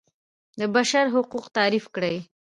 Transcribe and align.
د 0.59 0.61
بشر 0.75 1.05
حقونه 1.13 1.47
تعریف 1.57 1.85
کړي. 1.95 2.15